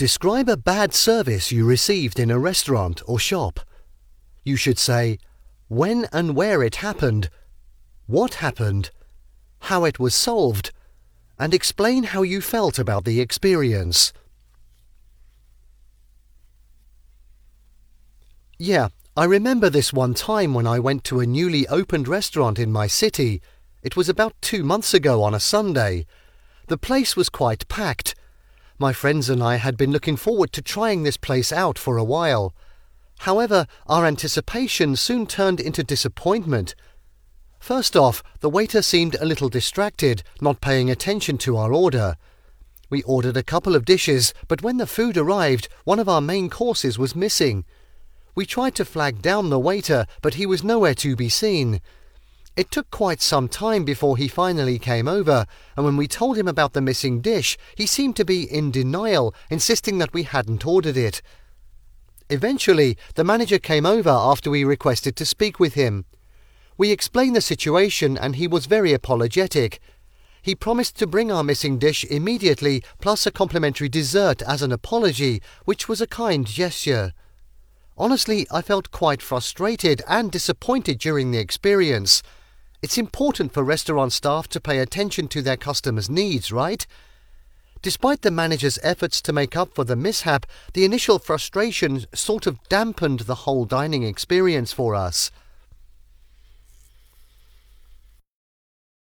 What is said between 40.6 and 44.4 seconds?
paying attention to our order. We ordered a couple of dishes,